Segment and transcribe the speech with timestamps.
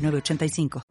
[0.00, 0.82] 985.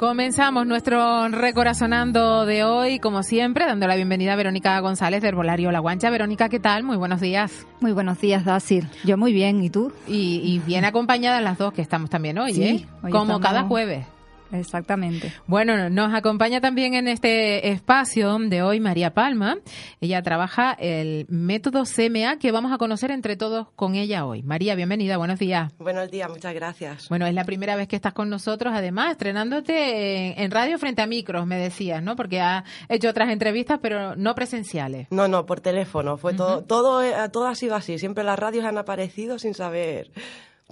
[0.00, 5.70] Comenzamos nuestro recorazonando de hoy, como siempre, dando la bienvenida a Verónica González del Herbolario
[5.72, 6.08] La Guancha.
[6.08, 6.84] Verónica, ¿qué tal?
[6.84, 7.66] Muy buenos días.
[7.80, 8.88] Muy buenos días, Dacil.
[9.04, 9.92] Yo muy bien, ¿y tú?
[10.08, 12.86] Y, bien acompañadas las dos que estamos también hoy, ¿eh?
[13.10, 14.06] como cada jueves.
[14.52, 15.32] Exactamente.
[15.46, 19.58] Bueno, nos acompaña también en este espacio de hoy María Palma.
[20.00, 24.42] Ella trabaja el método CMA que vamos a conocer entre todos con ella hoy.
[24.42, 25.72] María, bienvenida, buenos días.
[25.78, 27.08] Buenos días, muchas gracias.
[27.08, 31.06] Bueno, es la primera vez que estás con nosotros, además, estrenándote en, radio frente a
[31.06, 32.16] micros, me decías, ¿no?
[32.16, 35.06] Porque has hecho otras entrevistas, pero no presenciales.
[35.10, 36.16] No, no, por teléfono.
[36.16, 37.98] Fue todo, todo, eh, todo ha sido así.
[37.98, 40.10] Siempre las radios han aparecido sin saber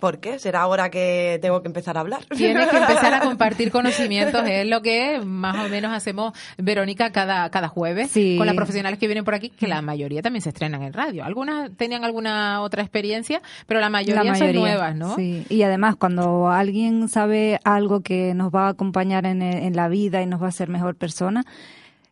[0.01, 0.39] ¿Por qué?
[0.39, 2.25] ¿Será ahora que tengo que empezar a hablar?
[2.37, 7.51] Tienes que empezar a compartir conocimientos, es lo que más o menos hacemos, Verónica, cada,
[7.51, 10.83] cada jueves con las profesionales que vienen por aquí, que la mayoría también se estrenan
[10.83, 11.25] en radio.
[11.25, 15.17] Algunas tenían alguna otra experiencia, pero la mayoría, son nuevas, ¿no?
[15.17, 19.89] Sí, y además cuando alguien sabe algo que nos va a acompañar en, en la
[19.89, 21.45] vida y nos va a hacer mejor persona,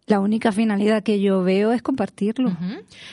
[0.06, 2.56] la única finalidad que yo veo es compartirlo.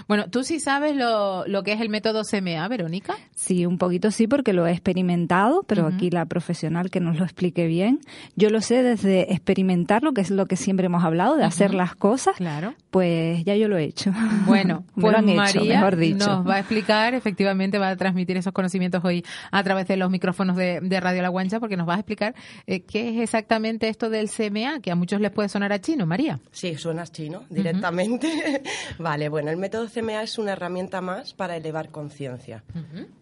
[0.08, 3.16] Bueno, ¿tú sí sabes lo, lo, que es el método CMA, Verónica?
[3.36, 7.26] Sí, un poquito sí, porque lo he experimentado, pero aquí la profesional que nos lo
[7.26, 8.00] explique bien.
[8.36, 11.96] Yo lo sé desde experimentarlo, que es lo que siempre hemos hablado, de hacer las
[11.96, 12.36] cosas.
[12.36, 12.76] Claro.
[12.94, 14.12] Pues ya yo lo he hecho.
[14.46, 16.28] Bueno, pues María mejor dicho.
[16.28, 20.12] nos va a explicar, efectivamente va a transmitir esos conocimientos hoy a través de los
[20.12, 22.36] micrófonos de, Radio La Guancha, porque nos va a explicar
[22.68, 26.06] eh, qué es exactamente esto del CMA, que a muchos les puede sonar a chino,
[26.06, 26.40] María.
[26.52, 28.30] Sí, suenas chino directamente.
[29.00, 32.64] vale, bueno, el método CMA es una herramienta más para elevar conciencia.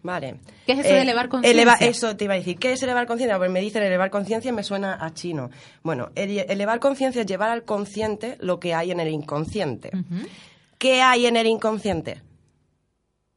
[0.02, 0.40] Vale.
[0.66, 1.74] ¿Qué es eso de eh, elevar conciencia?
[1.80, 2.58] eso te iba a decir.
[2.58, 3.38] ¿Qué es elevar conciencia?
[3.38, 5.50] Pues me dicen elevar conciencia y me suena a chino.
[5.82, 9.61] Bueno, elevar conciencia es llevar al consciente lo que hay en el inconsciente.
[10.78, 12.22] ¿Qué hay en el inconsciente?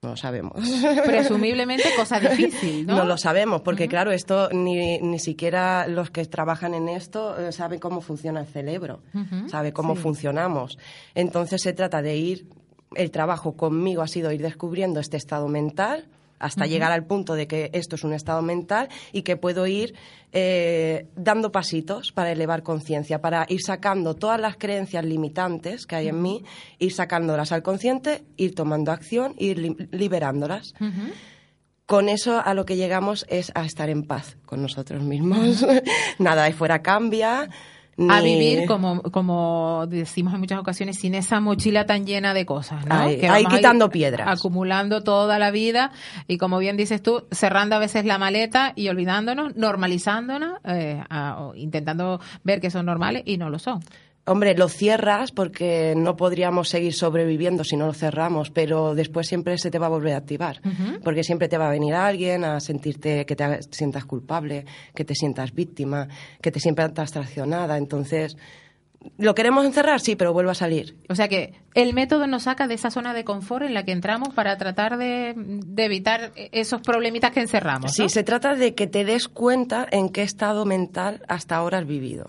[0.06, 0.54] No lo sabemos.
[1.06, 2.98] Presumiblemente cosa difícil, ¿no?
[2.98, 7.52] No lo sabemos, porque claro, esto ni, ni siquiera los que trabajan en esto eh,
[7.52, 9.02] saben cómo funciona el cerebro,
[9.48, 10.78] sabe cómo funcionamos.
[11.16, 12.48] Entonces se trata de ir,
[12.96, 16.08] el trabajo conmigo ha sido ir descubriendo este estado mental,
[16.40, 19.96] hasta llegar al punto de que esto es un estado mental y que puedo ir
[20.32, 26.10] eh, dando pasitos para elevar conciencia, para ir sacando todas las creencias limitantes que hay
[26.10, 26.44] en mí,
[26.80, 30.74] ir sacándolas al consciente, ir tomando acción, ir liberándolas.
[31.86, 35.66] Con eso a lo que llegamos es a estar en paz con nosotros mismos.
[36.20, 37.48] Nada de fuera cambia,
[37.98, 42.86] a vivir, como, como decimos en muchas ocasiones, sin esa mochila tan llena de cosas,
[42.86, 42.96] ¿no?
[42.96, 44.28] Ahí, quitando piedras.
[44.28, 45.92] Acumulando toda la vida
[46.28, 51.02] y, como bien dices tú, cerrando a veces la maleta y olvidándonos, normalizándonos, eh,
[51.56, 53.82] intentando ver que son normales y no lo son.
[54.28, 59.56] Hombre, lo cierras porque no podríamos seguir sobreviviendo si no lo cerramos, pero después siempre
[59.60, 60.62] se te va a volver a activar,
[61.04, 64.66] porque siempre te va a venir alguien a sentirte que te sientas culpable,
[64.96, 66.08] que te sientas víctima,
[66.42, 67.78] que te sientas traicionada.
[67.78, 68.36] Entonces,
[69.20, 70.00] ¿lo queremos encerrar?
[70.00, 70.98] Sí, pero vuelve a salir.
[71.08, 73.92] O sea que el método nos saca de esa zona de confort en la que
[73.92, 75.36] entramos para tratar de,
[75.78, 77.94] evitar esos problemitas que encerramos.
[77.94, 81.86] Sí, se trata de que te des cuenta en qué estado mental hasta ahora has
[81.86, 82.26] vivido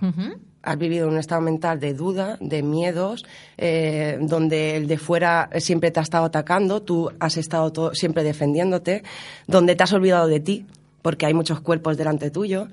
[0.66, 3.24] has vivido un estado mental de duda, de miedos,
[3.56, 9.04] eh, donde el de fuera siempre te ha estado atacando, tú has estado siempre defendiéndote,
[9.46, 10.66] donde te has olvidado de ti,
[11.02, 12.66] porque hay muchos cuerpos delante tuyo,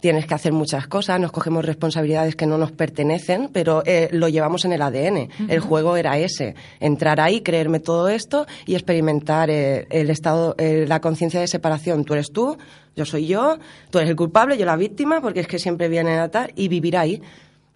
[0.00, 4.28] tienes que hacer muchas cosas, nos cogemos responsabilidades que no nos pertenecen, pero eh, lo
[4.28, 5.28] llevamos en el ADN.
[5.48, 11.00] El juego era ese, entrar ahí, creerme todo esto y experimentar eh, el estado, la
[11.00, 12.04] conciencia de separación.
[12.04, 12.56] Tú eres tú,
[12.96, 13.58] yo soy yo,
[13.90, 16.68] tú eres el culpable, yo la víctima, porque es que siempre vienen a tal, y
[16.68, 17.22] vivir ahí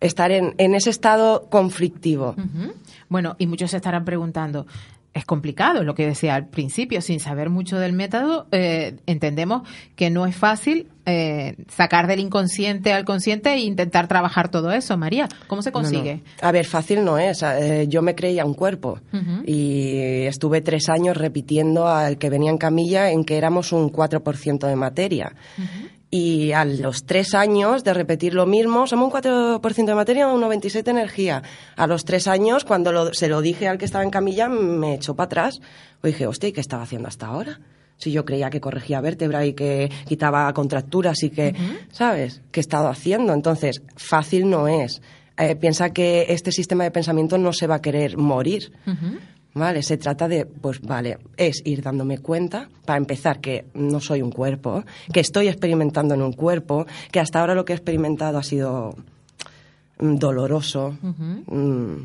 [0.02, 2.34] estar en, en, ese estado conflictivo.
[3.08, 4.66] Bueno, y muchos se estarán preguntando,
[5.14, 10.08] es complicado, lo que decía al principio, sin saber mucho del método, eh, entendemos que
[10.08, 14.96] no es fácil eh, sacar del inconsciente al consciente e intentar trabajar todo eso.
[14.96, 16.22] María, ¿cómo se consigue?
[16.40, 17.42] A ver, fácil no es.
[17.42, 19.00] Eh, yo me creía un cuerpo
[19.44, 24.66] y estuve tres años repitiendo al que venía en camilla en que éramos un 4%
[24.66, 25.34] de materia.
[26.14, 30.42] Y a los tres años de repetir lo mismo, somos un 4% de materia, un
[30.42, 31.42] 97% de energía.
[31.74, 35.16] A los tres años, cuando se lo dije al que estaba en camilla, me echó
[35.16, 35.62] para atrás.
[36.02, 37.60] Pues dije, hostia, ¿y qué estaba haciendo hasta ahora?
[37.96, 41.54] Si yo creía que corregía vértebra y que quitaba contracturas y que,
[41.92, 42.42] ¿sabes?
[42.50, 43.32] ¿Qué he estado haciendo?
[43.32, 45.00] Entonces, fácil no es.
[45.38, 48.70] Eh, piensa que este sistema de pensamiento no se va a querer morir.
[49.54, 49.82] ¿Vale?
[49.82, 54.30] Se trata de, pues vale, es ir dándome cuenta, para empezar, que no soy un
[54.30, 54.82] cuerpo,
[55.12, 58.96] que estoy experimentando en un cuerpo, que hasta ahora lo que he experimentado ha sido
[59.98, 61.96] mm, doloroso, mm,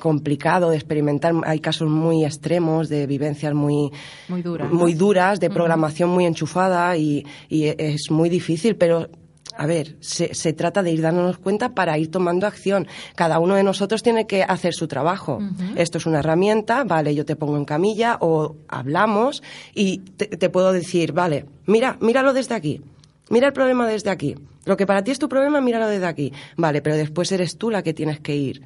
[0.00, 1.34] complicado de experimentar.
[1.44, 3.90] Hay casos muy extremos de vivencias muy,
[4.28, 9.08] muy, duras, muy duras de programación muy enchufada y, y es muy difícil, pero
[9.56, 12.86] a ver, se, se, trata de ir dándonos cuenta para ir tomando acción.
[13.14, 15.38] Cada uno de nosotros tiene que hacer su trabajo.
[15.76, 19.42] Esto es una herramienta, vale, yo te pongo en camilla o hablamos
[19.74, 22.82] y te, puedo decir, vale, mira, míralo desde aquí.
[23.30, 24.34] Mira el problema desde aquí.
[24.64, 26.32] Lo que para ti es tu problema, míralo desde aquí.
[26.56, 28.62] Vale, pero después eres tú la que tienes que ir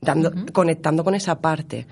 [0.00, 1.86] dando, conectando con esa parte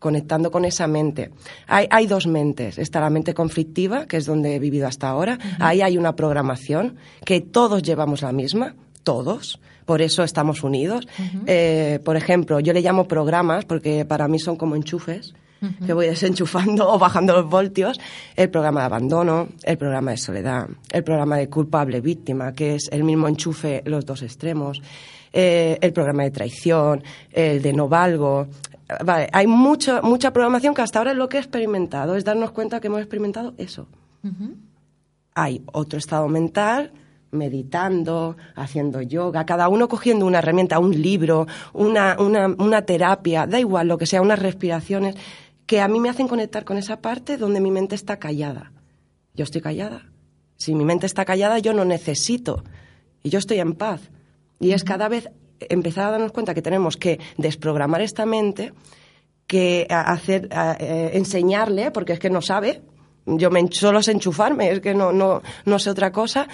[0.00, 1.30] conectando con esa mente.
[1.68, 2.78] Hay, hay, dos mentes.
[2.78, 5.38] Está la mente conflictiva, que es donde he vivido hasta ahora.
[5.60, 8.74] Ahí hay una programación que todos llevamos la misma,
[9.04, 9.60] todos.
[9.84, 11.06] Por eso estamos unidos.
[11.46, 15.34] Eh, por ejemplo, yo le llamo programas porque para mí son como enchufes
[15.84, 18.00] que voy desenchufando o bajando los voltios,
[18.36, 22.88] el programa de abandono, el programa de soledad, el programa de culpable víctima, que es
[22.90, 24.80] el mismo enchufe los dos extremos,
[25.32, 27.02] eh, el programa de traición,
[27.32, 28.48] el de no valgo,
[29.04, 32.50] vale, hay mucha, mucha programación que hasta ahora es lo que he experimentado, es darnos
[32.50, 33.86] cuenta que hemos experimentado eso.
[35.34, 36.92] Hay otro estado mental,
[37.30, 43.60] meditando, haciendo yoga, cada uno cogiendo una herramienta, un libro, una, una, una terapia, da
[43.60, 45.16] igual lo que sea, unas respiraciones,
[45.66, 48.72] que a mí me hacen conectar con esa parte donde mi mente está callada.
[49.34, 50.10] Yo estoy callada.
[50.56, 52.64] Si mi mente está callada, yo no necesito.
[53.22, 54.10] Y yo estoy en paz.
[54.58, 55.30] Y es cada vez
[55.68, 58.72] empezar a darnos cuenta que tenemos que desprogramar esta mente,
[59.46, 60.48] que hacer,
[60.78, 62.82] eh, enseñarle, porque es que no sabe,
[63.26, 66.48] yo me, solo sé enchufarme, es que no, no, no sé otra cosa,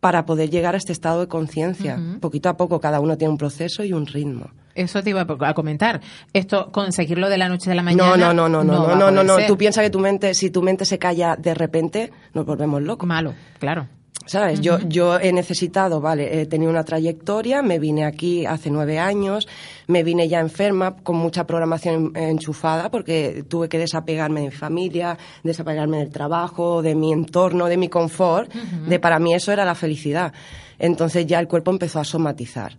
[0.00, 1.98] para poder llegar a este estado de conciencia.
[2.20, 4.50] Poquito a poco, cada uno tiene un proceso y un ritmo.
[4.74, 6.00] Eso te iba a comentar.
[6.32, 8.10] Esto, conseguirlo de la noche a la mañana.
[8.10, 10.60] No, no, no, no, no, no, no, no, Tú piensas que tu mente, si tu
[10.60, 13.08] mente se calla de repente, nos volvemos locos.
[13.08, 13.88] Malo, claro.
[14.26, 14.60] ¿Sabes?
[14.60, 19.46] yo, yo he necesitado, vale, he tenido una trayectoria, me vine aquí hace nueve años,
[19.86, 25.18] me vine ya enferma con mucha programación enchufada porque tuve que desapegarme de mi familia,
[25.42, 29.74] desapegarme del trabajo, de mi entorno, de mi confort, de para mí eso era la
[29.74, 30.32] felicidad.
[30.78, 32.78] Entonces ya el cuerpo empezó a somatizar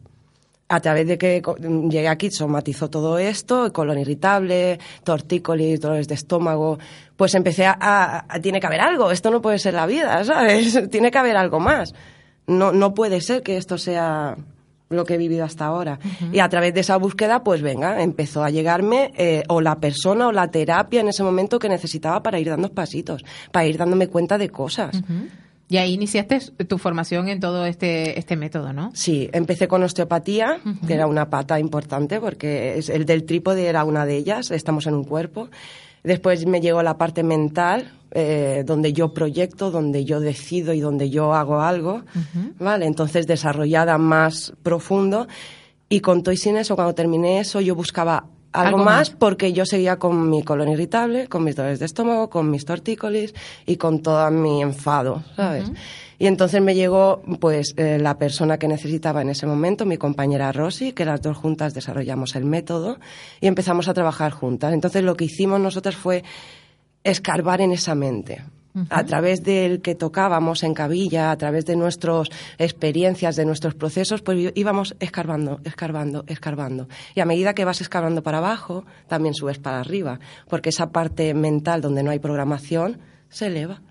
[0.67, 1.41] a través de que
[1.89, 6.79] llegué aquí, somatizó todo esto, colon irritable, tortícolis, dolores de estómago,
[7.15, 10.89] pues empecé a, tiene que haber algo, esto no puede ser la vida, ¿sabes?
[10.89, 11.93] tiene que haber algo más.
[12.47, 14.37] No, no puede ser que esto sea
[14.89, 15.99] lo que he vivido hasta ahora.
[16.31, 20.27] Y a través de esa búsqueda, pues venga, empezó a llegarme eh, o la persona
[20.27, 24.07] o la terapia en ese momento que necesitaba para ir dando pasitos, para ir dándome
[24.07, 25.01] cuenta de cosas.
[25.67, 28.91] Y ahí iniciaste tu formación en todo este, este método, ¿no?
[28.93, 33.83] Sí, empecé con osteopatía, que era una pata importante porque es, el del trípode era
[33.83, 35.49] una de ellas, estamos en un cuerpo.
[36.03, 41.09] Después me llegó la parte mental, eh, donde yo proyecto, donde yo decido y donde
[41.09, 42.03] yo hago algo,
[42.59, 42.85] ¿vale?
[42.85, 45.27] Entonces desarrollada más profundo.
[45.89, 49.65] Y con todo y sin eso, cuando terminé eso, yo buscaba algo, más, porque yo
[49.65, 53.33] seguía con mi colon irritable, con mis dolores de estómago, con mis tortícolis
[53.65, 55.71] y con todo mi enfado, ¿sabes?
[56.17, 60.51] Y entonces me llegó, pues, eh, la persona que necesitaba en ese momento, mi compañera
[60.51, 62.97] Rosy, que las dos juntas desarrollamos el método
[63.41, 64.73] y empezamos a trabajar juntas.
[64.73, 66.23] Entonces lo que hicimos nosotros fue
[67.03, 68.43] escarbar en esa mente
[68.89, 74.21] a través del que tocábamos en cabilla, a través de nuestras experiencias, de nuestros procesos,
[74.21, 76.87] pues íbamos escarbando, escarbando, escarbando.
[77.15, 81.33] Y a medida que vas escarbando para abajo, también subes para arriba, porque esa parte
[81.33, 83.81] mental donde no hay programación se eleva,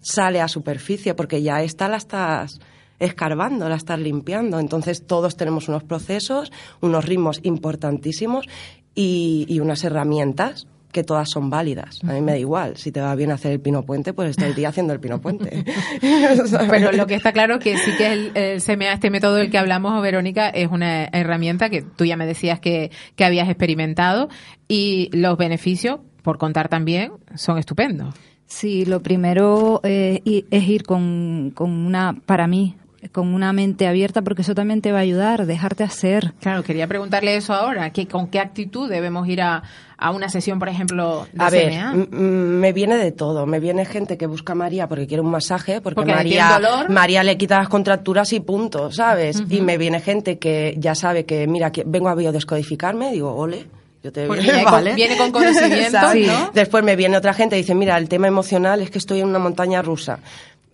[0.00, 2.60] sale a superficie, porque ya está la estás
[2.98, 4.58] escarbando, la estás limpiando.
[4.58, 8.46] Entonces todos tenemos unos procesos, unos ritmos importantísimos
[8.94, 11.98] y unas herramientas que todas son válidas.
[12.04, 12.76] A mí me da igual.
[12.76, 15.20] Si te va bien hacer el pino puente, pues estoy el día haciendo el pino
[15.20, 15.64] puente.
[16.70, 19.58] Pero lo que está claro que sí que el, el, CMA, este método del que
[19.58, 24.28] hablamos, Verónica, es una herramienta que tú ya me decías que, que habías experimentado
[24.68, 28.14] y los beneficios, por contar también, son estupendos.
[28.46, 32.76] Sí, lo primero eh, es ir con, con una, para mí,
[33.12, 36.32] con una mente abierta porque eso también te va a ayudar, dejarte hacer.
[36.40, 39.62] Claro, quería preguntarle eso ahora, que, ¿con qué actitud debemos ir a,
[39.96, 43.46] a una sesión, por ejemplo, de A ver, m- me viene de todo.
[43.46, 46.90] Me viene gente que busca a María porque quiere un masaje, porque, María, dolor.
[46.90, 49.42] María le quita las contracturas y punto, ¿sabes?
[49.48, 53.66] Y me viene gente que ya sabe que, mira, que vengo a biodescodificarme, digo, ole.
[54.02, 55.98] Yo te Porque viene con- viene con conocimiento.
[56.26, 56.50] ¿no?
[56.52, 59.28] Después me viene otra gente y dice, mira, el tema emocional es que estoy en
[59.28, 60.18] una montaña rusa.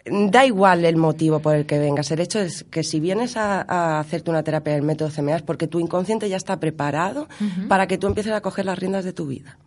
[0.06, 2.10] Da igual el motivo por el que vengas.
[2.10, 5.42] El hecho es que si vienes a, a hacerte una terapia del método CMA es
[5.42, 7.28] porque tu inconsciente ya está preparado
[7.68, 9.58] para que tú empieces a coger las riendas de tu vida.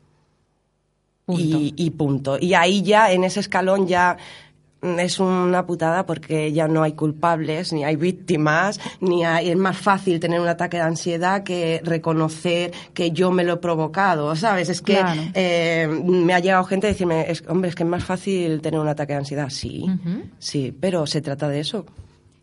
[1.25, 1.41] Punto.
[1.41, 2.37] Y, y punto.
[2.39, 4.17] Y ahí ya, en ese escalón ya
[4.99, 9.77] es una putada porque ya no hay culpables, ni hay víctimas, ni hay, es más
[9.77, 14.69] fácil tener un ataque de ansiedad que reconocer que yo me lo he provocado, ¿sabes?
[14.69, 15.21] Es que Claro.
[15.33, 18.79] eh, me ha llegado gente a decirme, es, hombre, es que es más fácil tener
[18.79, 19.49] un ataque de ansiedad.
[19.49, 19.85] Sí,
[20.39, 21.85] sí, pero se trata de eso.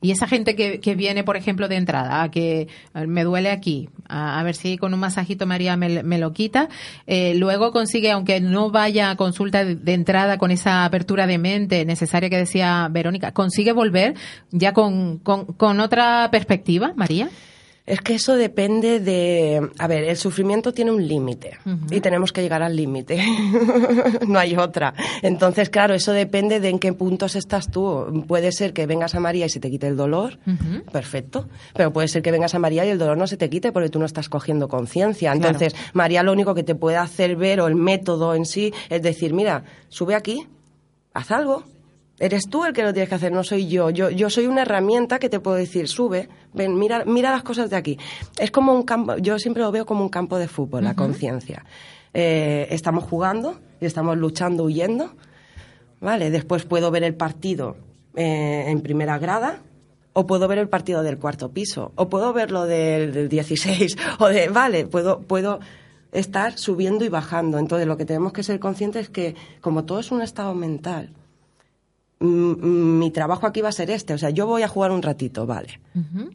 [0.03, 3.25] Y esa gente que, que viene, por ejemplo, de entrada, a que a ver, me
[3.25, 6.69] duele aquí, a, a ver si con un masajito María me, lo quita,
[7.07, 11.85] eh, luego consigue, aunque no vaya a consulta de, entrada con esa apertura de mente
[11.85, 14.15] necesaria que decía Verónica, consigue volver
[14.51, 17.29] ya con, con otra perspectiva, María.
[17.87, 19.69] Es que eso depende de...
[19.79, 21.59] A ver, el sufrimiento tiene un límite
[21.91, 23.21] y tenemos que llegar al límite.
[24.29, 24.95] no hay otra.
[25.23, 28.25] Entonces, claro, eso depende de en qué puntos estás tú.
[28.29, 30.39] Puede ser que vengas a María y se te quite el dolor,
[30.93, 31.49] perfecto.
[31.75, 33.89] Pero puede ser que vengas a María y el dolor no se te quite porque
[33.89, 35.33] tú no estás cogiendo conciencia.
[35.33, 35.49] Claro.
[35.49, 39.03] Entonces, María lo único que te puede hacer ver o el método en sí es
[39.03, 40.47] decir, mira, sube aquí,
[41.13, 41.65] haz algo.
[42.21, 43.89] Eres tú el que lo tienes que hacer, no soy yo.
[43.89, 47.71] Yo, yo soy una herramienta que te puedo decir, sube, ven, mira, mira las cosas
[47.71, 47.99] de aquí.
[48.39, 51.65] Es como un campo, yo siempre lo veo como un campo de fútbol, la conciencia.
[52.13, 55.15] Eh, estamos jugando y estamos luchando, huyendo.
[56.03, 57.79] Vale, después puedo ver el partido
[58.15, 59.63] eh, en primera grada
[60.13, 64.29] o puedo ver el partido del cuarto piso o puedo verlo del, del 16 o
[64.29, 65.61] de, vale, puedo, puedo
[66.13, 67.59] estar subiendo y bajando.
[67.59, 71.15] Entonces lo que tenemos que ser conscientes es que como todo es un estado mental,
[72.23, 74.13] mi trabajo aquí va a ser este.
[74.13, 75.81] O sea, yo voy a jugar un ratito, vale.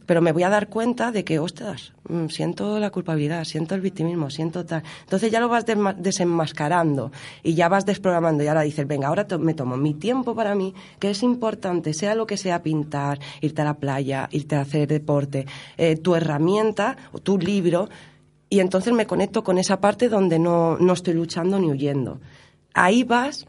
[0.08, 3.82] Pero me voy a dar cuenta de que, ostras, mm, siento la culpabilidad, siento el
[3.82, 4.82] victimismo, siento tal.
[5.04, 5.64] Entonces ya lo vas
[5.98, 7.12] desenmascarando
[7.44, 8.44] y ya vas desprogramando.
[8.44, 11.94] Y ahora dices, venga, ahora to- me tomo mi tiempo para mí, que es importante,
[11.94, 15.46] sea lo que sea pintar, irte a la playa, irte a hacer deporte,
[15.78, 17.90] eh, tu herramienta o tu libro.
[18.50, 22.20] Y entonces me conecto con esa parte donde no, no estoy luchando ni huyendo.
[22.74, 23.46] Ahí vas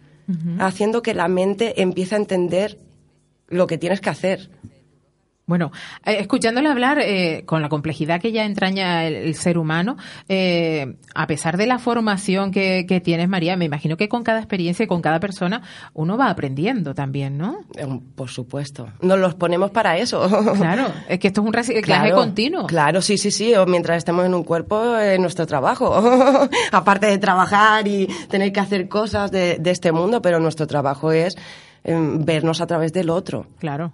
[0.58, 2.78] haciendo que la mente empiece a entender
[3.48, 4.50] lo que tienes que hacer.
[5.48, 5.70] Bueno,
[6.04, 9.96] eh, escuchándole hablar eh, con la complejidad que ya entraña el, el ser humano,
[10.28, 14.40] eh, a pesar de la formación que, que tienes, María, me imagino que con cada
[14.40, 15.62] experiencia y con cada persona
[15.94, 17.60] uno va aprendiendo también, ¿no?
[17.76, 17.86] Eh,
[18.16, 18.88] Por supuesto.
[19.02, 20.28] Nos los ponemos para eso.
[20.56, 22.66] Claro, es que esto es un reciclaje Claro, continuo.
[22.66, 23.54] Claro, sí, sí, sí.
[23.54, 25.94] O mientras estemos en un cuerpo, es nuestro trabajo.
[26.72, 31.12] Aparte de trabajar y tener que hacer cosas de, de este mundo, pero nuestro trabajo
[31.12, 31.36] es
[31.84, 33.46] em, vernos a través del otro.
[33.60, 33.92] Claro.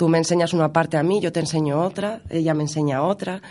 [0.00, 3.42] Tú me enseñas una parte a mí, yo te enseño otra, ella me enseña otra,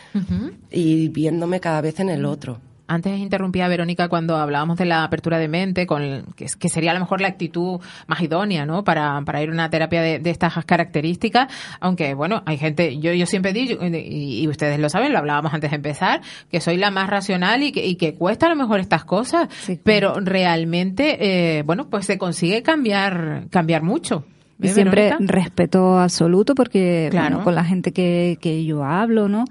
[0.71, 2.57] y viéndome cada vez en el otro.
[2.87, 6.95] Antes interrumpía a Verónica cuando hablábamos de la apertura de mente, con que, sería a
[6.95, 8.83] lo mejor la actitud más idónea, ¿no?
[8.83, 11.53] Para, para ir a una terapia de, de estas características.
[11.81, 15.53] Aunque, bueno, hay gente, yo, yo siempre digo, y, y ustedes lo saben, lo hablábamos
[15.53, 18.55] antes de empezar, que soy la más racional y que, y que cuesta a lo
[18.55, 19.81] mejor estas cosas, Sí, claro.
[19.83, 24.25] pero realmente, eh, bueno, pues se consigue cambiar, cambiar mucho.
[24.61, 27.29] Y ¿Eh, siempre respeto absoluto porque Claro.
[27.37, 29.45] bueno, con la gente que, que yo hablo, ¿no?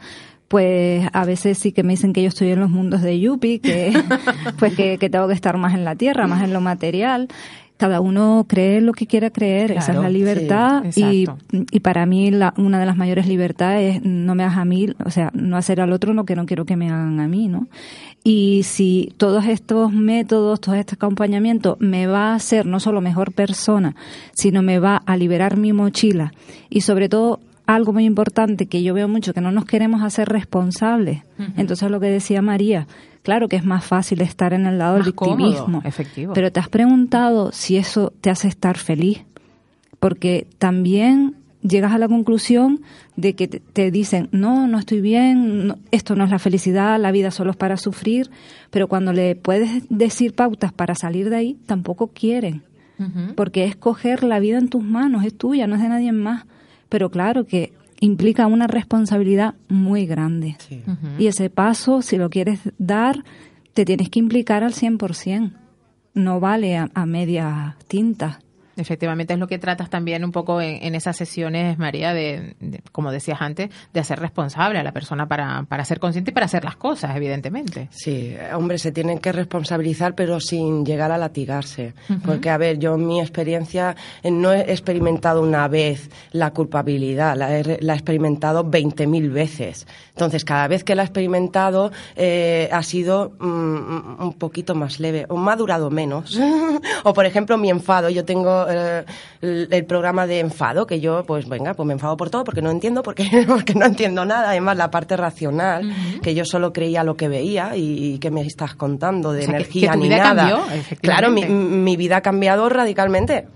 [0.49, 3.59] Pues a veces sí que me dicen que yo estoy en los mundos de Yupi,
[3.59, 3.93] que
[4.59, 7.29] pues que, que tengo que estar más en la tierra, más en lo material.
[7.79, 12.05] Cada uno cree lo que quiera creer, esa es la libertad sí, y, y para
[12.07, 15.31] mí la, una de las mayores libertades es no me hagas a mí, o sea,
[15.33, 17.69] no hacer al otro lo que no quiero que me hagan a mí, ¿no?
[18.25, 23.33] Y si todos estos métodos, todo este acompañamiento me va a hacer no solo mejor
[23.33, 23.95] persona,
[24.33, 26.35] sino me va a liberar mi mochila
[26.69, 27.41] y sobre todo
[27.75, 31.23] algo muy importante que yo veo mucho, que no nos queremos hacer responsables.
[31.57, 32.87] Entonces lo que decía María,
[33.23, 36.33] claro que es más fácil estar en el lado del cómodo, victimismo, efectivo.
[36.33, 39.23] pero te has preguntado si eso te hace estar feliz,
[40.01, 42.81] porque también llegas a la conclusión
[43.17, 47.11] de que te, dicen, no, no estoy bien, no- esto no es la felicidad, la
[47.13, 48.31] vida solo es para sufrir,
[48.71, 52.63] pero cuando le puedes decir pautas para salir de ahí, tampoco quieren,
[53.37, 56.45] porque es coger la vida en tus manos, es tuya, no es de nadie más,
[56.89, 60.57] pero claro que implica una responsabilidad muy grande.
[61.19, 63.25] Y ese paso, si lo quieres dar,
[63.75, 65.53] te tienes que implicar al 100%.
[66.15, 68.39] No vale a, a medias tintas.
[68.79, 72.55] Efectivamente es lo que tratas también un poco en, esas sesiones, María, de,
[72.93, 76.47] como decías antes, de hacer responsable a la persona para, para ser consciente y para
[76.47, 77.89] hacer las cosas, evidentemente.
[77.91, 81.95] Sí, hombre, se tienen que responsabilizar, pero sin llegar a latigarse.
[82.25, 87.37] Porque, a ver, yo en mi experiencia eh, no he experimentado una vez la culpabilidad,
[87.37, 89.87] la he, la he experimentado 20.000 veces.
[90.11, 95.27] Entonces, cada vez que la he experimentado eh, ha sido mm, un poquito más leve,
[95.29, 96.39] o me ha durado menos.
[97.05, 98.09] o, por ejemplo, mi enfado.
[98.09, 99.05] Yo tengo eh,
[99.41, 102.71] el, programa de enfado, que yo, pues venga, pues me enfado por todo porque no
[102.71, 104.51] entiendo, porque, porque no entiendo nada.
[104.51, 108.75] Además, la parte racional, que yo solo creía lo que veía y, que me estás
[108.75, 110.67] contando de energía ni nada.
[111.01, 113.47] claro, mi, mi vida ha cambiado radicalmente.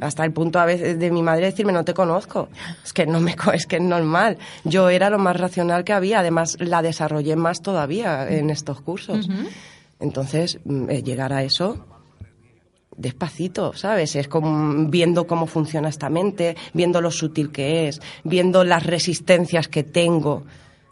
[0.00, 2.48] Hasta el punto a veces de mi madre decirme no te conozco.
[2.84, 4.38] Es que no me es que es normal.
[4.64, 6.20] Yo era lo más racional que había.
[6.20, 9.28] Además la desarrollé más todavía en estos cursos.
[9.98, 11.84] Entonces mm, eh, llegar a eso
[13.06, 14.16] despacito, ¿sabes?
[14.16, 19.68] Es como viendo cómo funciona esta mente, viendo lo sutil que es, viendo las resistencias
[19.68, 20.44] que tengo.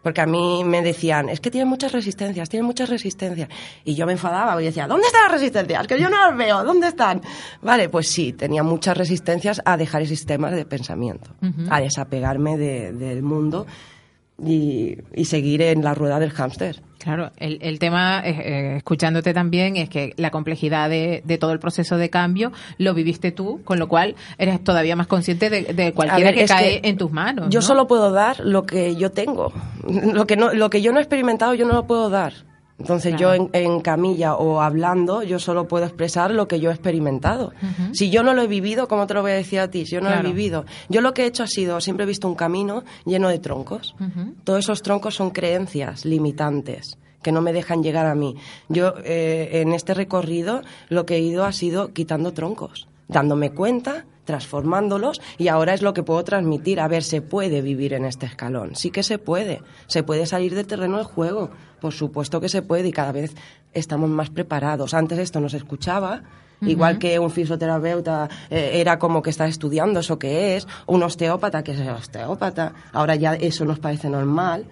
[0.02, 3.49] Porque a mí me decían, es que tiene muchas resistencias, tiene muchas resistencias.
[3.85, 5.87] Y yo me enfadaba y decía, ¿dónde están las resistencias?
[5.87, 7.23] Que yo no las veo, ¿dónde están?
[7.62, 11.30] Vale, pues sí, tenía muchas resistencias a dejar el sistema de pensamiento,
[11.71, 13.66] a desapegarme del mundo
[14.43, 16.83] y, seguir en la rueda del hámster.
[16.99, 21.59] Claro, el, el tema, eh, eh, escuchándote también, es que la complejidad de, todo el
[21.59, 26.33] proceso de cambio lo viviste tú, con lo cual eres todavía más consciente de, cualquiera
[26.33, 27.49] que cae en tus manos.
[27.50, 29.53] Yo solo puedo dar lo que yo tengo.
[29.87, 32.33] Lo que, no, lo que yo no he experimentado, yo no lo puedo dar.
[32.78, 37.52] Entonces yo en, camilla o hablando, yo solo puedo expresar lo que yo he experimentado.
[37.93, 39.87] Si yo no lo he vivido, ¿cómo te lo voy a decir a ti?
[39.87, 40.64] Si yo no lo he vivido.
[40.88, 43.95] Yo lo que he hecho ha sido, siempre he visto un camino lleno de troncos.
[44.43, 48.37] Todos esos troncos son creencias limitantes que no me dejan llegar a mí.
[48.69, 54.04] Yo eh, en este recorrido lo que he ido ha sido quitando troncos, dándome cuenta
[54.25, 56.81] transformándolos y ahora es lo que puedo transmitir.
[56.81, 60.54] A ver, se puede vivir en este escalón, sí que se puede, se puede salir
[60.54, 61.50] del terreno del juego,
[61.81, 63.35] por supuesto que se puede y cada vez
[63.73, 64.95] estamos más preparados.
[64.95, 66.23] Antes esto no se escuchaba,
[66.61, 71.62] Igual que un fisioterapeuta eh, era como que está estudiando eso que es, un osteópata
[71.62, 74.64] que es osteópata, ahora ya eso nos parece normal.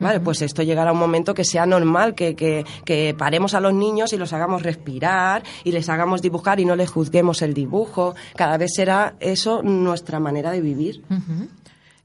[0.00, 3.74] Vale, pues esto llegará un momento que sea normal, que, que, que, paremos a los
[3.74, 8.14] niños y los hagamos respirar y les hagamos dibujar y no les juzguemos el dibujo.
[8.34, 11.02] Cada vez será eso nuestra manera de vivir.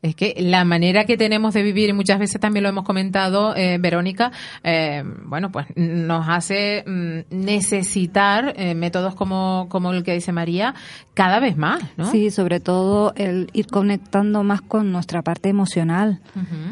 [0.05, 3.55] Es que la manera que tenemos de vivir, y muchas veces también lo hemos comentado,
[3.55, 4.31] eh, Verónica,
[4.63, 10.75] eh, bueno, pues nos hace mm, necesitar eh, métodos como, como el que dice María
[11.15, 12.11] cada vez más, ¿no?
[12.11, 16.19] Sí, sobre todo el ir conectando más con nuestra parte emocional,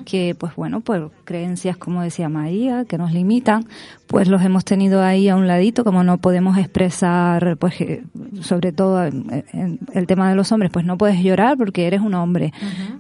[0.06, 3.66] que pues bueno, pues creencias, como decía María, que nos limitan,
[4.06, 7.76] pues los hemos tenido ahí a un ladito, como no podemos expresar, pues
[8.42, 12.52] sobre todo el tema de los hombres, pues no puedes llorar porque eres un hombre,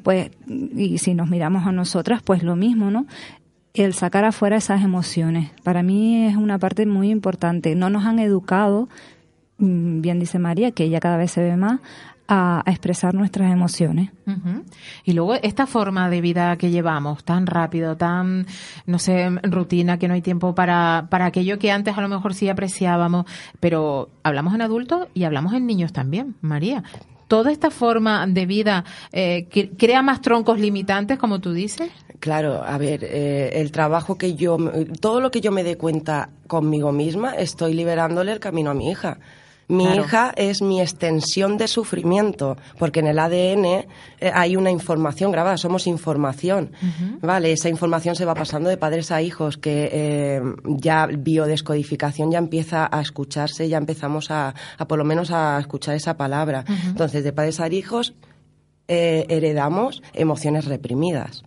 [0.01, 3.05] pues y si nos miramos a nosotras, pues lo mismo, ¿no?
[3.73, 5.51] El sacar afuera esas emociones.
[5.63, 7.75] Para mí es una parte muy importante.
[7.75, 8.87] No nos han educado,
[9.57, 11.79] mm, bien dice María, que ella cada vez se ve más,
[12.27, 14.11] a, expresar nuestras emociones.
[15.03, 18.45] Y luego esta forma de vida que llevamos, tan rápido, tan,
[18.85, 22.33] no sé, rutina, que no hay tiempo para, para aquello que antes a lo mejor
[22.33, 23.25] sí apreciábamos,
[23.59, 26.83] pero hablamos en adultos y hablamos en niños también, María
[27.27, 31.89] toda esta forma de vida eh, crea más troncos limitantes, como tú dices?
[32.19, 34.57] Claro, a ver, eh, el trabajo que yo,
[35.01, 38.89] todo lo que yo me dé cuenta conmigo misma, estoy liberándole el camino a mi
[38.89, 39.19] hija.
[39.67, 43.85] Mi hija es mi extensión de sufrimiento, porque en el ADN eh,
[44.33, 46.71] hay una información grabada, somos información,
[47.21, 47.51] ¿vale?
[47.51, 52.89] Esa información se va pasando de padres a hijos, que eh, ya biodescodificación ya empieza
[52.91, 54.53] a escucharse, ya empezamos a,
[54.87, 56.65] por lo menos a escuchar esa palabra.
[56.85, 58.13] Entonces, de padres a hijos
[58.87, 61.43] eh, heredamos emociones reprimidas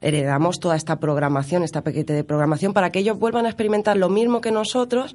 [0.00, 4.08] heredamos toda esta programación, esta paquete de programación, para que ellos vuelvan a experimentar lo
[4.08, 5.14] mismo que nosotros,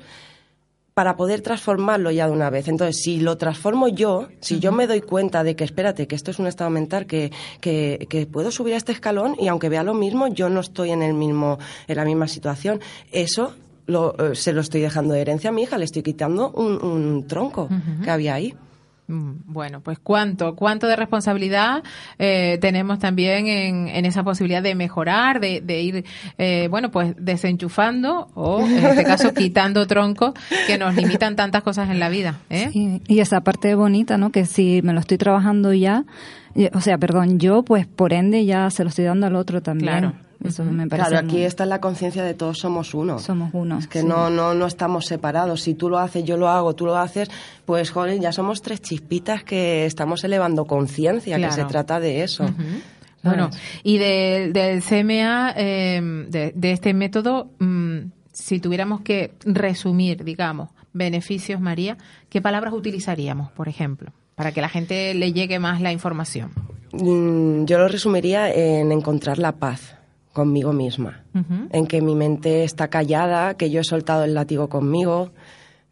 [0.95, 2.69] para poder transformarlo ya de una vez.
[2.69, 6.31] Entonces, si lo transformo yo, si yo me doy cuenta de que, espérate, que esto
[6.31, 9.84] es un estado mental, que, que, que, puedo subir a este escalón y aunque vea
[9.84, 12.79] lo mismo, yo no estoy en, el mismo, en la misma situación,
[13.12, 13.53] eso
[13.88, 17.27] lo, eh, se lo estoy dejando de herencia a mi hija, le estoy quitando un,
[17.27, 17.67] tronco
[18.01, 18.55] que había ahí.
[19.07, 21.83] Mm, bueno, pues cuánto, cuánto de responsabilidad
[22.17, 26.05] eh, tenemos también en, en, esa posibilidad de mejorar, de, de ir,
[26.39, 30.33] eh, bueno, pues desenchufando o en este caso quitando troncos
[30.65, 32.39] que nos limitan tantas cosas en la vida.
[32.49, 32.71] ¿eh?
[33.07, 34.31] y esa parte bonita, ¿no?
[34.31, 36.03] Que si me lo estoy trabajando ya,
[36.73, 40.24] o sea, perdón, yo, pues por ende ya se lo estoy dando al otro también.
[40.47, 43.19] Eso me parece Claro, aquí muy- está la conciencia de todos somos uno.
[43.19, 44.05] Somos uno, Es que sí.
[44.08, 45.62] no, no, no estamos separados.
[45.62, 47.29] Si tú lo haces, yo lo hago, tú lo haces,
[47.65, 52.45] pues, joder, ya somos tres chispitas que estamos elevando conciencia, que se trata de eso.
[53.23, 53.49] Bueno,
[53.84, 57.97] y de- del CMA, eh, de, de este método, mm,
[58.31, 61.97] si tuviéramos que resumir, digamos, beneficios, María,
[62.29, 66.51] ¿qué palabras utilizaríamos, por ejemplo, para que la gente le llegue más la información?
[66.93, 69.95] Mm, Yo lo resumiría en encontrar la paz
[70.36, 71.24] conmigo misma,
[71.71, 75.32] en que mi mente está callada, que yo he soltado el látigo conmigo,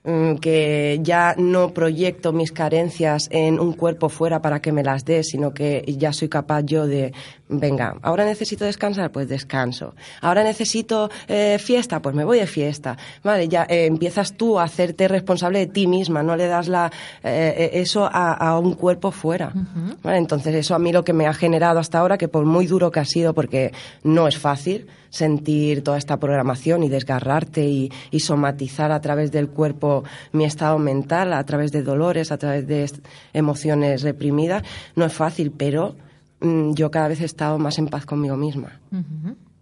[0.03, 5.23] que ya no proyecto mis carencias en un cuerpo fuera para que me las dé,
[5.23, 7.13] sino que ya soy capaz yo de,
[7.47, 9.95] venga, ahora necesito descansar, pues descanso.
[10.19, 12.97] Ahora necesito eh, fiesta, pues me voy de fiesta.
[13.23, 16.91] Vale, ya eh, empiezas tú a hacerte responsable de ti misma, no le das la,
[17.23, 19.53] eh, eso a, a un cuerpo fuera.
[20.01, 22.67] Vale, entonces eso a mí lo que me ha generado hasta ahora, que por muy
[22.67, 23.71] duro que ha sido, porque
[24.03, 29.47] no es fácil sentir toda esta programación y desgarrarte y, y somatizar a través del
[29.47, 32.89] cuerpo mi estado mental, a través de dolores, a través de
[33.31, 34.63] emociones reprimidas,
[34.95, 35.95] no es fácil, pero
[36.39, 38.79] mm, yo cada vez he estado más en paz conmigo misma.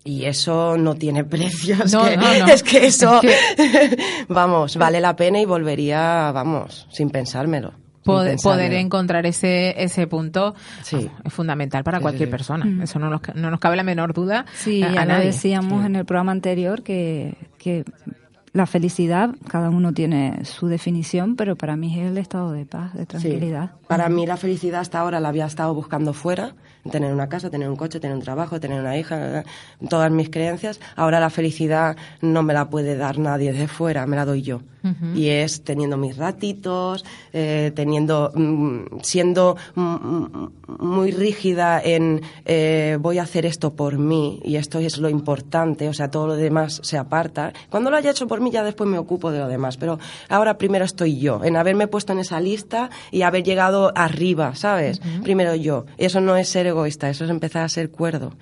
[0.05, 1.75] Y eso no tiene precio.
[1.83, 2.47] Es, No, que, no, no.
[2.47, 3.97] es que eso, Es
[4.29, 7.73] vamos, vale la pena y volvería, vamos, sin pensármelo.
[8.03, 10.95] Poder, poder encontrar ese, ese punto Sí.
[10.95, 12.31] vamos, es fundamental para Sí, cualquier sí.
[12.31, 12.83] persona.
[12.83, 14.45] Eso no nos, no nos cabe la menor duda.
[14.53, 15.85] Sí, a, a ya lo decíamos Sí.
[15.87, 17.83] en el programa anterior que, que
[18.53, 22.93] la felicidad, cada uno tiene su definición, pero para mí es el estado de paz,
[22.93, 23.05] de Sí.
[23.05, 23.71] tranquilidad.
[23.87, 26.53] Para mí la felicidad hasta ahora la había estado buscando fuera,
[26.91, 29.43] tener una casa, tener un coche, tener un trabajo, tener una hija,
[29.89, 30.81] todas mis creencias.
[30.97, 34.61] Ahora la felicidad no me la puede dar nadie de fuera, me la doy yo.
[35.15, 42.97] Y es teniendo mis ratitos, eh, teniendo, mm, siendo mm, mm, muy rígida en eh,
[42.99, 46.35] voy a hacer esto por mí y esto es lo importante, o sea, todo lo
[46.35, 47.53] demás se aparta.
[47.69, 50.57] Cuando lo haya hecho por mí ya después me ocupo de lo demás, pero ahora
[50.57, 54.99] primero estoy yo, en haberme puesto en esa lista y haber llegado arriba, ¿sabes?
[55.23, 55.85] Primero yo.
[55.97, 58.33] Y eso no es ser egoísta, eso es empezar a ser cuerdo.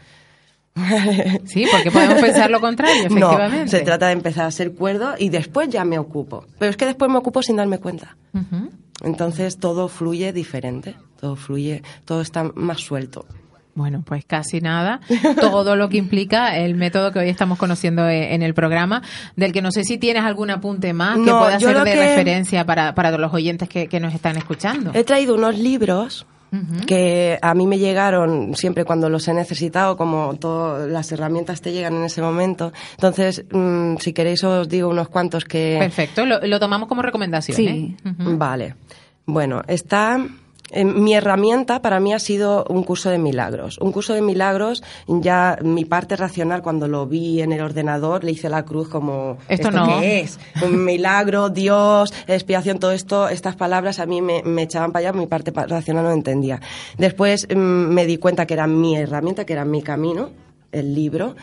[1.46, 3.64] Sí, porque podemos pensar lo contrario, efectivamente.
[3.66, 6.46] No, se trata de empezar a ser cuerdo y después ya me ocupo.
[6.58, 8.16] Pero es que después me ocupo sin darme cuenta.
[9.04, 13.26] Entonces todo fluye diferente, todo fluye, todo está más suelto.
[13.76, 15.00] Bueno, pues casi nada.
[15.40, 19.02] Todo lo que implica el método que hoy estamos conociendo e- en el programa,
[19.38, 22.94] del que no sé si tienes algún apunte más que pueda ser de referencia para,
[22.94, 24.92] para los oyentes que, que nos están escuchando.
[24.94, 26.26] He traído unos libros
[26.88, 31.72] Que a mí me llegaron siempre cuando los he necesitado, como todas las herramientas te
[31.72, 32.74] llegan en ese momento.
[32.92, 35.78] Entonces, mm, si queréis os digo unos cuantos que...
[35.80, 37.56] Perfecto, lo, lo tomamos como recomendación.
[37.56, 37.68] Sí.
[37.68, 38.12] ¿eh?
[38.18, 38.76] Vale.
[39.26, 40.20] Bueno, está.
[40.72, 43.78] Eh, mi herramienta para mí ha sido un curso de milagros.
[43.80, 48.32] Un curso de milagros, ya mi parte racional cuando lo vi en el ordenador le
[48.32, 50.00] hice la cruz como Esto no.
[50.00, 50.40] qué es?
[50.64, 55.18] Un milagro, Dios, expiación, todo esto, estas palabras a mí me, me echaban para allá,
[55.18, 56.60] mi parte pa- racional no entendía.
[56.98, 60.30] Después mm, me di cuenta que era mi herramienta, que era mi camino,
[60.72, 61.36] el libro.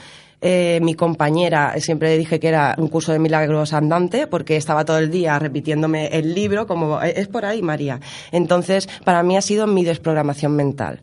[0.48, 4.56] Eh, mi compañera, eh, siempre le dije que era un curso de milagros andante, porque
[4.56, 7.98] estaba todo el día repitiéndome el libro, como "Eh, es por ahí, María.
[8.30, 11.00] Entonces, para mí ha sido mi desprogramación mental.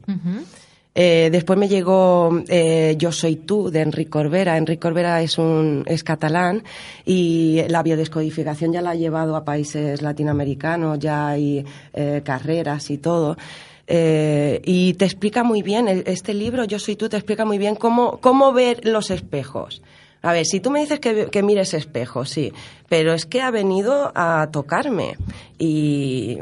[0.95, 4.57] Eh, después me llegó eh, Yo soy tú de Enric Corbera.
[4.57, 6.63] Enric Corbera es un es catalán
[7.03, 12.99] y la biodescodificación ya la ha llevado a países latinoamericanos, ya hay eh, carreras y
[12.99, 13.35] todo.
[13.87, 17.57] Eh, y te explica muy bien, el- este libro Yo soy tú te explica muy
[17.57, 19.81] bien cómo, cómo ver los espejos.
[20.21, 22.53] A ver, si tú me dices que, que mires espejos, sí,
[22.87, 25.17] pero es que ha venido a tocarme
[25.59, 26.37] y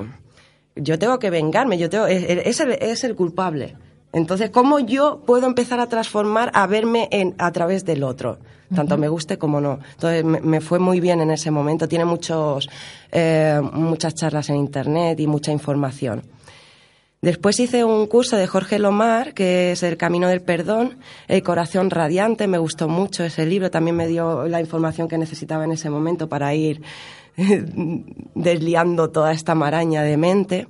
[0.75, 3.75] yo tengo que vengarme, yo tengo, es, es el, es el culpable.
[4.13, 8.37] Entonces, ¿cómo yo puedo empezar a transformar, a verme en, a través del otro?
[8.75, 9.79] Tanto me guste como no.
[9.93, 11.87] Entonces, me, me fue muy bien en ese momento.
[11.89, 12.69] Tiene muchos,
[13.11, 16.21] eh, muchas charlas en Internet y mucha información.
[17.21, 21.91] Después hice un curso de Jorge Lomar, que es El Camino del Perdón, El Corazón
[21.91, 22.47] Radiante.
[22.47, 23.69] Me gustó mucho ese libro.
[23.69, 26.81] También me dio la información que necesitaba en ese momento para ir
[28.35, 30.67] desliando toda esta maraña de mente.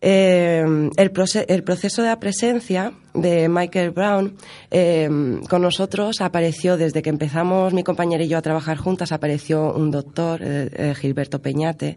[0.00, 4.36] Eh, el, proce- el proceso de la presencia de Michael Brown
[4.70, 5.08] eh,
[5.48, 9.90] con nosotros apareció desde que empezamos mi compañera y yo a trabajar juntas apareció un
[9.90, 11.96] doctor eh, eh, Gilberto Peñate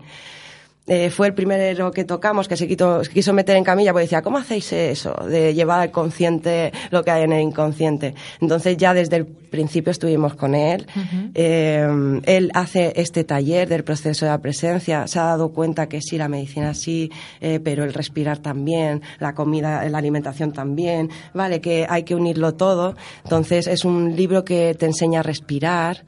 [0.89, 4.38] eh, fue el primero que tocamos, que se quiso meter en camilla, porque decía, ¿cómo
[4.38, 8.15] hacéis eso de llevar al consciente lo que hay en el inconsciente?
[8.39, 10.88] Entonces ya desde el principio estuvimos con él.
[11.34, 16.02] Eh, él hace este taller del proceso de la presencia, se ha dado cuenta que
[16.02, 21.60] sí, la medicina sí, eh, pero el respirar también, la comida, la alimentación también, ¿vale?
[21.60, 22.95] Que hay que unirlo todo.
[23.26, 26.06] Entonces es un libro que te enseña a respirar,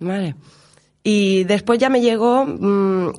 [0.00, 0.34] ¿vale?
[1.04, 2.44] Y después ya me llegó...
[2.44, 3.12] Mm,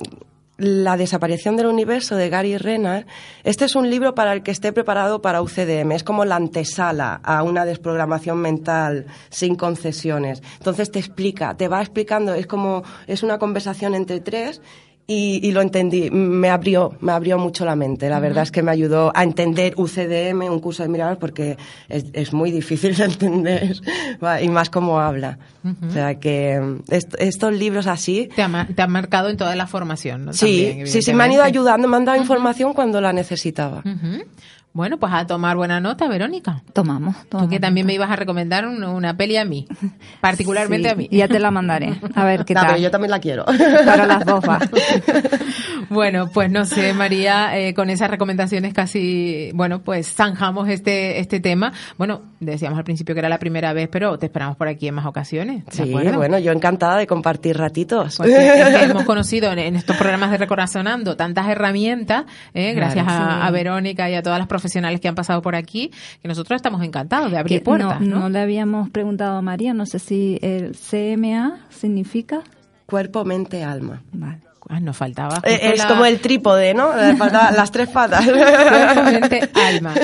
[0.62, 3.06] la desaparición del universo de Gary Renard,
[3.42, 5.92] este es un libro para el que esté preparado para UCDM.
[5.92, 10.42] Es como la antesala a una desprogramación mental sin concesiones.
[10.58, 14.62] Entonces te explica, te va explicando, es como, es una conversación entre tres
[15.06, 18.08] y, lo entendí, me abrió, me abrió mucho la mente.
[18.08, 22.32] La verdad es que me ayudó a entender UCDM, un curso de milagros, porque es,
[22.32, 23.76] muy difícil de entender
[24.40, 25.38] y más cómo habla.
[25.86, 26.78] O sea que
[27.18, 28.30] estos libros así...
[28.34, 30.32] Te, han marcado en toda la formación, ¿no?
[30.32, 33.82] Sí, sí, sí, me han ido ayudando, me han dado información cuando la necesitaba.
[34.74, 36.62] Bueno, pues a tomar buena nota, Verónica.
[36.72, 37.14] Tomamos.
[37.28, 39.68] Tú que también me ibas a recomendar una peli a mí,
[40.22, 41.08] particularmente a mí.
[41.10, 42.00] Ya te la mandaré.
[42.14, 42.68] A ver qué tal.
[42.68, 43.44] Pero yo también la quiero.
[43.44, 44.60] Para las dos va.
[45.90, 51.38] bueno, pues no sé, María, eh, con esas recomendaciones casi, bueno, pues zanjamos este, este
[51.38, 51.74] tema.
[51.98, 54.94] Bueno, decíamos al principio que era la primera vez, pero te esperamos por aquí en
[54.94, 55.64] más ocasiones.
[55.70, 58.16] sí, bueno, yo encantada de compartir ratitos.
[58.16, 58.30] Pues
[58.82, 64.14] hemos conocido en, estos programas de Recorazonando tantas herramientas, eh, gracias a, a Verónica y
[64.14, 67.38] a todas las profesionales profesionales que han pasado por aquí, que nosotros estamos encantados de
[67.38, 68.00] abrir puertas.
[68.00, 68.28] No, ¿no?
[68.28, 72.42] le habíamos preguntado a María, no sé si el CMA significa.
[72.86, 74.02] Cuerpo, mente, alma.
[74.12, 74.38] Vale.
[74.68, 75.40] Ah, nos faltaba.
[75.42, 76.92] Eh, es como el trípode, ¿no?
[76.96, 78.24] las tres patas.
[78.24, 79.94] Cuerpo, mente, alma.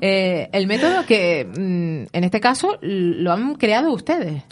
[0.00, 4.42] Eh, el método que, mm, en este caso, lo han creado ustedes.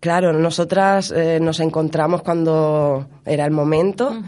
[0.00, 4.22] Claro, nosotras eh, nos encontramos cuando era el momento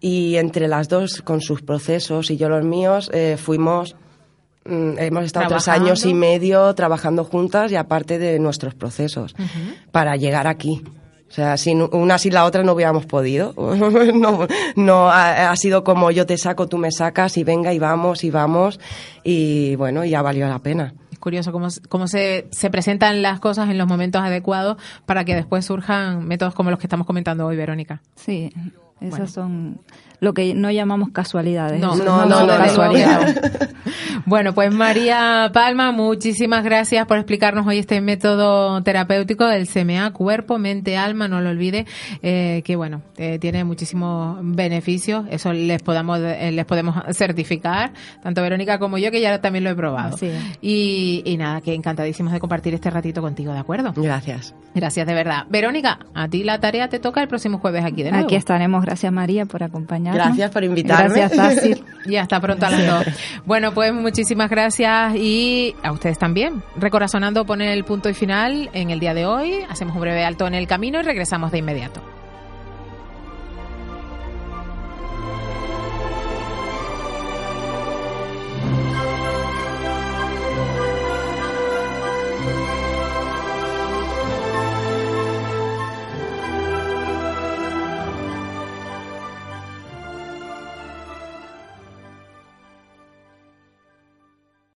[0.00, 3.96] y entre las dos, con sus procesos y yo los míos, fuimos
[4.68, 9.34] hemos estado tres años y medio trabajando juntas y aparte de nuestros procesos
[9.92, 10.82] para llegar aquí.
[11.28, 13.52] O sea, sin una sin la otra no hubiéramos podido.
[14.14, 18.22] no, no ha, sido como yo te saco, tú me sacas y venga y vamos
[18.24, 18.78] y vamos
[19.24, 20.94] y bueno, ya valió la pena.
[21.10, 25.34] Es curioso cómo, cómo se, se presentan las cosas en los momentos adecuados para que
[25.34, 28.02] después surjan métodos como los que estamos comentando hoy, Verónica.
[28.14, 28.52] Sí,
[29.00, 29.80] esas son
[30.20, 31.80] lo que no llamamos casualidades.
[31.80, 33.38] No, no, no, casualidades.
[34.26, 40.58] bueno, pues María Palma, muchísimas gracias por explicarnos hoy este método terapéutico del CMA, cuerpo,
[40.58, 41.86] mente, alma, no lo olvide,
[42.22, 48.40] eh, que bueno, eh, tiene muchísimos beneficios, eso les podamos, eh, les podemos certificar, tanto
[48.40, 50.16] Verónica como yo, que ya también lo he probado.
[50.62, 53.92] Y, y nada, que encantadísimos de compartir este ratito contigo, ¿de acuerdo?
[53.94, 54.54] Gracias.
[54.74, 55.46] Gracias de verdad.
[55.50, 58.26] Verónica, a ti la tarea te toca el próximo jueves aquí de nuevo.
[58.26, 60.24] Aquí estaremos Gracias María por acompañarnos.
[60.24, 61.28] Gracias por invitarme.
[61.28, 63.14] Gracias y hasta pronto a las dos.
[63.44, 66.62] Bueno, pues muchísimas gracias y a ustedes también.
[66.76, 69.54] Recorazonando poner el punto y final en el día de hoy.
[69.68, 72.00] Hacemos un breve alto en el camino y regresamos de inmediato.